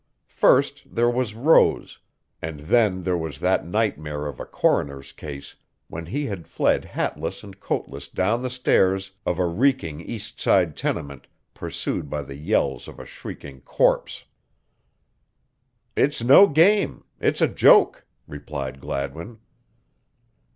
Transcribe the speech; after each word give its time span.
First 0.33 0.81
there 0.87 1.11
was 1.11 1.35
Rose, 1.35 1.99
and 2.41 2.61
then 2.61 3.03
there 3.03 3.15
was 3.19 3.39
that 3.39 3.67
nightmare 3.67 4.25
of 4.25 4.39
a 4.39 4.47
Coroner's 4.47 5.11
case, 5.11 5.55
when 5.89 6.07
he 6.07 6.25
had 6.25 6.47
fled 6.47 6.85
hatless 6.85 7.43
and 7.43 7.59
coatless 7.59 8.07
down 8.07 8.41
the 8.41 8.49
stairs 8.49 9.11
of 9.27 9.37
a 9.37 9.45
reeking 9.45 10.01
east 10.01 10.39
side 10.39 10.75
tenement, 10.75 11.27
pursued 11.53 12.09
by 12.09 12.23
the 12.23 12.35
yells 12.35 12.87
of 12.87 12.99
a 12.99 13.05
shrieking 13.05 13.61
"corpse." 13.61 14.23
"It's 15.95 16.23
no 16.23 16.47
game 16.47 17.03
it's 17.19 17.39
a 17.39 17.47
joke," 17.47 18.03
replied 18.27 18.81
Gladwin. 18.81 19.37